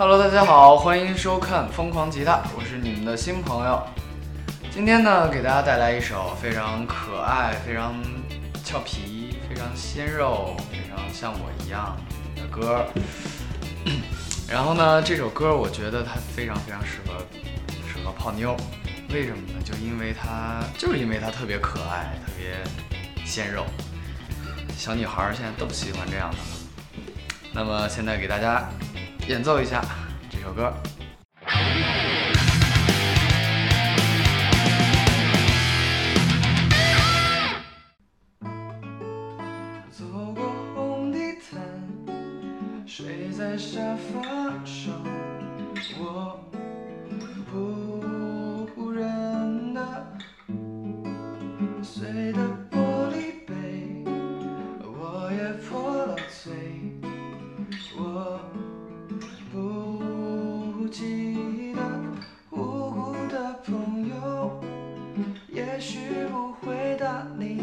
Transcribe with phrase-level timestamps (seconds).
[0.00, 3.86] Hello，大家好，欢迎收看《疯狂吉他》，我是你们的新朋友。
[4.70, 8.02] 今天呢，给大家带来一首非常可爱、非常
[8.64, 11.94] 俏皮、非常鲜肉、非常像我一样
[12.34, 12.86] 的歌。
[14.48, 17.18] 然后呢，这首歌我觉得它非常非常适合
[17.86, 18.56] 适合泡妞，
[19.12, 19.60] 为什么呢？
[19.62, 22.56] 就因为它就是因为它特别可爱，特别
[23.26, 23.66] 鲜肉，
[24.78, 26.38] 小女孩现在都喜欢这样的。
[27.52, 28.66] 那么现在给大家
[29.30, 29.80] 演奏一下
[30.28, 30.74] 这首歌。
[39.92, 41.60] 走过红地毯，
[42.84, 44.20] 睡在沙发
[44.64, 45.00] 上，
[65.80, 65.98] 也许
[66.30, 67.58] 不会打你。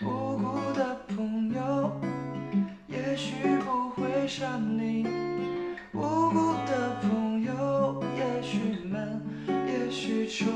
[0.00, 1.92] 无辜的朋友，
[2.86, 3.34] 也许
[3.66, 5.06] 不会伤你。
[5.92, 10.46] 无辜的朋友，也许闷，也许丑，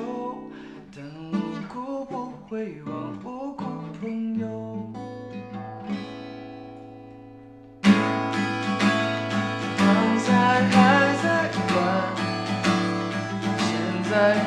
[0.96, 3.64] 但无辜不会忘无辜
[4.00, 4.90] 朋友。
[9.76, 12.16] 刚才还在玩，
[13.58, 13.68] 现
[14.10, 14.40] 在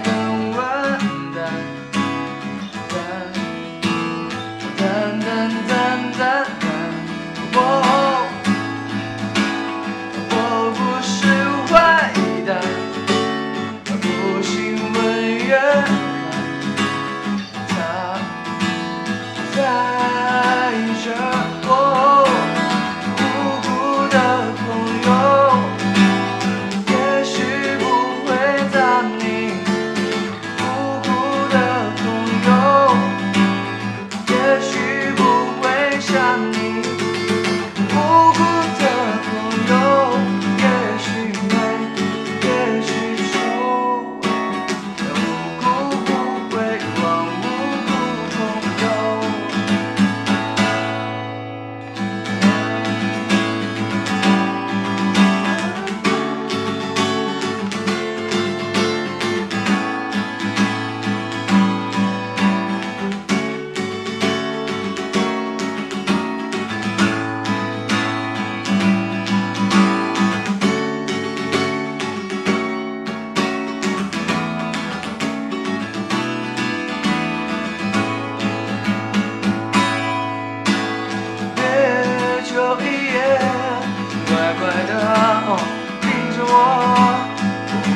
[85.45, 85.53] 的哦
[86.01, 86.49] 盯着我，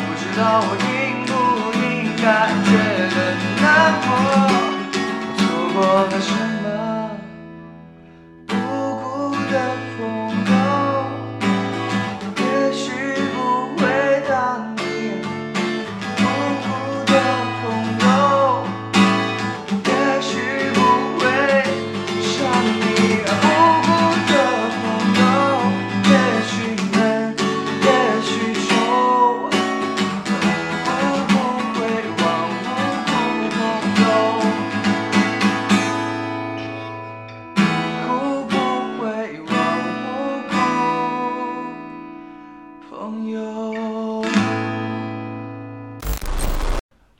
[0.06, 1.32] 不知道我应不
[1.82, 1.84] 应
[2.22, 2.24] 该
[2.64, 2.70] 觉
[3.16, 3.18] 得
[3.62, 3.66] 难
[4.06, 4.08] 过，
[5.26, 5.42] 我错
[5.74, 6.59] 过了什么？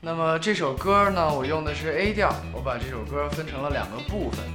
[0.02, 4.46] 那么这首歌呢，我用的是 A 调，我把这首歌分成了两个部分，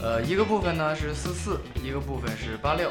[0.00, 2.90] 呃，一个部分呢是四四，一个部分是八六。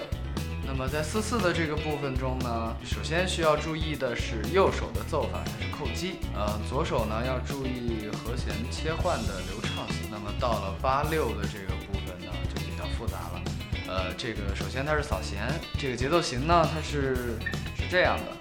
[0.63, 10.07] 那么在四四的这个部分中呢，首先需要注意的是右手的奏法，它是扣击，呃，左手呢要注意和弦切换的流畅性。
[10.12, 13.41] 那么到了八六的这个部分呢，就比较复杂了。
[13.88, 17.39] 呃，这个首先它是扫弦，这个节奏型呢，它是
[17.75, 18.38] 是这样的。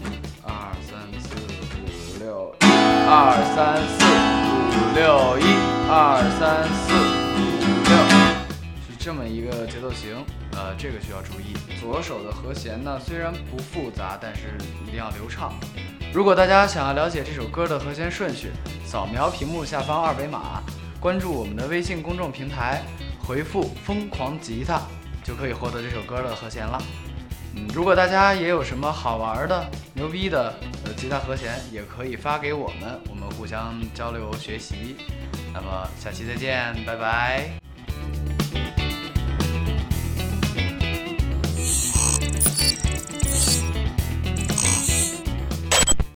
[0.00, 2.54] 一二三四五六，
[3.06, 4.00] 二三四
[4.72, 5.44] 五六一，
[5.90, 6.94] 二三四
[7.36, 7.44] 五
[7.84, 7.92] 六，
[8.80, 10.24] 是这么一个节奏型。
[10.52, 11.52] 呃，这个需要注意。
[11.78, 15.52] 左手的和弦呢，虽然不复杂，但是一定要流畅。
[16.14, 18.50] 如果大家想要了解这首歌的和弦顺序，
[18.86, 20.62] 扫描屏幕下方二维码，
[20.98, 22.82] 关注我们的微信公众平台，
[23.22, 24.80] 回复“疯狂吉他”，
[25.22, 26.82] 就可以获得这首歌的和弦了。
[27.56, 29.64] 嗯，如果大家也有什么好玩的、
[29.94, 30.54] 牛逼的
[30.84, 34.96] 呃吉他和弦，也可以发给我们，我们互相交流学习。
[35.52, 37.73] 那么下期再见，拜拜。